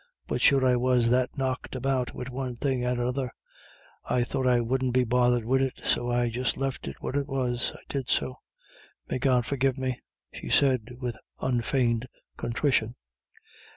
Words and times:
But 0.25 0.41
sure 0.41 0.65
I 0.65 0.75
was 0.77 1.11
that 1.11 1.37
knocked 1.37 1.75
about 1.75 2.15
wid 2.15 2.27
one 2.29 2.55
thing 2.55 2.83
and 2.83 2.99
another, 2.99 3.31
I 4.03 4.23
thought 4.23 4.47
I 4.47 4.59
wouldn't 4.59 4.95
be 4.95 5.03
bothered 5.03 5.45
wid 5.45 5.61
it, 5.61 5.81
so 5.83 6.09
I 6.09 6.31
just 6.31 6.57
left 6.57 6.87
it 6.87 6.95
where 7.01 7.15
it 7.15 7.27
was, 7.27 7.71
I 7.75 7.83
did 7.87 8.09
so 8.09 8.37
may 9.07 9.19
God 9.19 9.45
forgive 9.45 9.77
me," 9.77 9.99
she 10.33 10.49
said, 10.49 10.97
with 10.97 11.19
unfeigned 11.39 12.07
contrition. 12.35 12.95